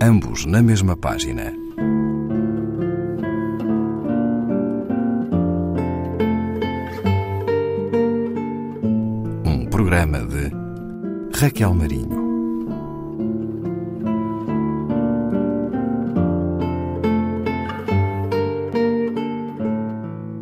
ambos 0.00 0.44
na 0.44 0.62
mesma 0.62 0.96
página. 0.96 1.52
Um 9.44 9.66
programa 9.70 10.18
de 10.20 10.50
Raquel 11.38 11.74
Marinho. 11.74 12.26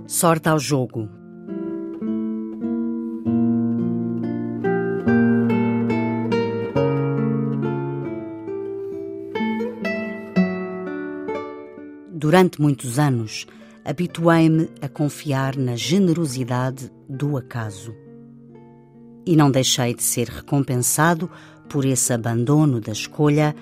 Sorte 0.07 0.49
ao 0.49 0.59
jogo. 0.59 1.24
Durante 12.25 12.59
muitos 12.59 12.99
anos, 12.99 13.47
habituei-me 13.85 14.71
a 14.81 14.89
confiar 14.89 15.59
na 15.59 15.77
generosidade 15.77 16.91
do 17.07 17.37
acaso. 17.37 17.95
E 19.27 19.37
não 19.37 19.51
deixei 19.51 19.93
de 19.93 20.03
ser 20.03 20.29
recompensado 20.29 21.31
por 21.69 21.85
esse 21.85 22.15
abandono 22.15 22.81
da 22.81 22.93
escolha, 22.93 23.55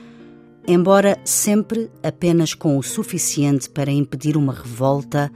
embora 0.65 1.19
sempre 1.25 1.91
apenas 2.05 2.55
com 2.55 2.79
o 2.79 2.85
suficiente 2.85 3.69
para 3.69 3.91
impedir 3.91 4.37
uma 4.37 4.53
revolta, 4.53 5.29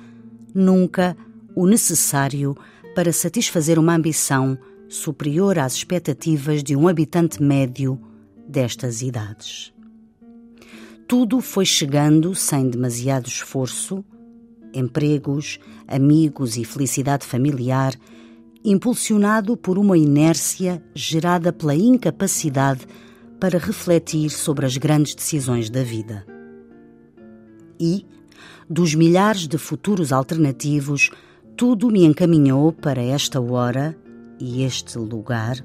nunca 0.55 1.17
o 1.53 1.67
necessário 1.67 2.57
para 2.95 3.13
satisfazer 3.13 3.77
uma 3.77 3.97
ambição 3.97 4.57
superior 4.89 5.59
às 5.59 5.75
expectativas 5.75 6.63
de 6.63 6.77
um 6.77 6.87
habitante 6.87 7.43
médio 7.43 8.01
destas 8.49 9.03
idades. 9.03 9.75
Tudo 11.09 11.41
foi 11.41 11.65
chegando 11.65 12.35
sem 12.35 12.69
demasiado 12.69 13.29
esforço 13.29 14.05
empregos, 14.75 15.59
amigos 15.89 16.57
e 16.57 16.65
felicidade 16.65 17.25
familiar, 17.25 17.95
impulsionado 18.65 19.57
por 19.57 19.79
uma 19.79 19.97
inércia 19.97 20.83
gerada 20.95 21.53
pela 21.53 21.75
incapacidade 21.75 22.87
para 23.41 23.59
refletir 23.59 24.29
sobre 24.31 24.67
as 24.67 24.77
grandes 24.77 25.15
decisões 25.15 25.71
da 25.71 25.83
vida. 25.83 26.27
E, 27.81 28.05
dos 28.69 28.95
milhares 28.95 29.47
de 29.47 29.57
futuros 29.57 30.13
alternativos, 30.13 31.11
tudo 31.57 31.91
me 31.91 32.05
encaminhou 32.05 32.73
para 32.73 33.01
esta 33.01 33.41
hora 33.41 33.97
e 34.39 34.63
este 34.63 34.99
lugar 34.99 35.65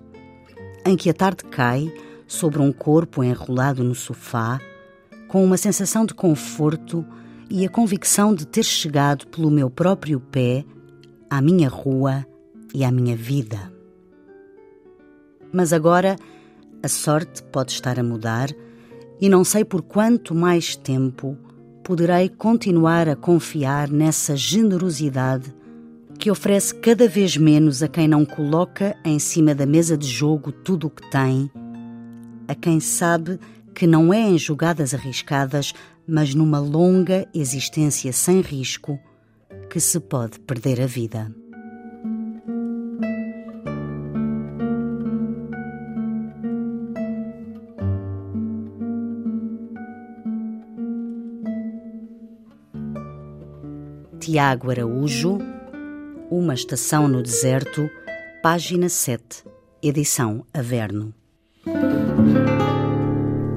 em 0.85 0.95
que 0.95 1.09
a 1.09 1.13
tarde 1.13 1.43
cai 1.45 1.93
sobre 2.27 2.61
um 2.61 2.71
corpo 2.71 3.23
enrolado 3.23 3.83
no 3.83 3.93
sofá, 3.93 4.59
com 5.31 5.45
uma 5.45 5.55
sensação 5.55 6.05
de 6.05 6.13
conforto 6.13 7.05
e 7.49 7.65
a 7.65 7.69
convicção 7.69 8.35
de 8.35 8.45
ter 8.45 8.63
chegado 8.63 9.25
pelo 9.27 9.49
meu 9.49 9.69
próprio 9.69 10.19
pé 10.19 10.65
à 11.29 11.41
minha 11.41 11.69
rua 11.69 12.27
e 12.73 12.83
à 12.83 12.91
minha 12.91 13.15
vida. 13.15 13.71
Mas 15.49 15.71
agora 15.71 16.17
a 16.83 16.87
sorte 16.89 17.41
pode 17.43 17.71
estar 17.71 17.97
a 17.97 18.03
mudar 18.03 18.49
e 19.21 19.29
não 19.29 19.45
sei 19.45 19.63
por 19.63 19.81
quanto 19.81 20.35
mais 20.35 20.75
tempo 20.75 21.37
poderei 21.81 22.27
continuar 22.27 23.07
a 23.07 23.15
confiar 23.15 23.89
nessa 23.89 24.35
generosidade 24.35 25.55
que 26.19 26.29
oferece 26.29 26.75
cada 26.75 27.07
vez 27.07 27.37
menos 27.37 27.81
a 27.81 27.87
quem 27.87 28.05
não 28.05 28.25
coloca 28.25 28.97
em 29.05 29.17
cima 29.17 29.55
da 29.55 29.65
mesa 29.65 29.97
de 29.97 30.07
jogo 30.09 30.51
tudo 30.51 30.87
o 30.87 30.89
que 30.89 31.09
tem, 31.09 31.49
a 32.49 32.53
quem 32.53 32.81
sabe 32.81 33.37
que 33.37 33.60
não 33.87 34.13
é 34.13 34.19
em 34.19 34.37
jogadas 34.37 34.93
arriscadas, 34.93 35.73
mas 36.07 36.35
numa 36.35 36.59
longa 36.59 37.27
existência 37.33 38.11
sem 38.11 38.41
risco, 38.41 38.99
que 39.69 39.79
se 39.79 39.99
pode 39.99 40.39
perder 40.39 40.81
a 40.81 40.85
vida. 40.85 41.33
Tiago 54.19 54.69
Araújo, 54.69 55.39
Uma 56.29 56.53
Estação 56.53 57.07
no 57.07 57.23
Deserto, 57.23 57.89
página 58.43 58.87
7, 58.87 59.43
edição 59.81 60.45
Averno 60.53 61.13